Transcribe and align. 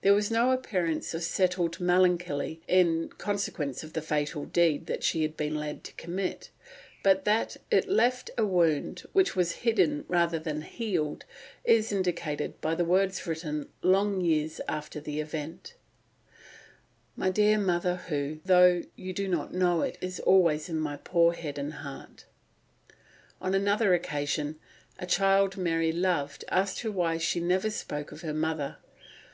There 0.00 0.14
was 0.14 0.30
no 0.30 0.50
appearance 0.52 1.12
of 1.12 1.22
settled 1.22 1.78
melancholy 1.78 2.62
in 2.66 3.10
consequence 3.18 3.84
of 3.84 3.92
the 3.92 4.00
fatal 4.00 4.46
deed 4.46 4.88
she 5.04 5.20
had 5.20 5.36
been 5.36 5.54
led 5.56 5.84
to 5.84 5.92
commit, 5.96 6.48
but 7.02 7.26
that 7.26 7.58
it 7.70 7.86
left 7.86 8.30
a 8.38 8.46
wound 8.46 9.02
which 9.12 9.36
was 9.36 9.56
hidden 9.66 10.06
rather 10.08 10.38
than 10.38 10.62
healed 10.62 11.26
is 11.64 11.92
indicated 11.92 12.58
by 12.62 12.74
the 12.74 12.84
words 12.86 13.26
written 13.26 13.68
long 13.82 14.22
years 14.22 14.58
after 14.70 15.00
the 15.00 15.20
event: 15.20 15.74
"My 17.14 17.28
dear 17.28 17.58
mother 17.58 17.96
who, 18.08 18.38
though 18.46 18.84
you 18.96 19.12
do 19.12 19.28
not 19.28 19.52
know 19.52 19.82
it, 19.82 19.98
is 20.00 20.18
always 20.20 20.70
in 20.70 20.80
my 20.80 20.96
poor 20.96 21.34
head 21.34 21.58
and 21.58 21.74
heart." 21.74 22.24
On 23.38 23.52
another 23.54 23.92
occasion, 23.92 24.58
a 24.98 25.04
child 25.04 25.58
Mary 25.58 25.92
loved 25.92 26.42
asked 26.48 26.80
her 26.80 26.90
why 26.90 27.18
she 27.18 27.38
never 27.38 27.68
spoke 27.68 28.12
of 28.12 28.22
her 28.22 28.32
mother. 28.32 28.78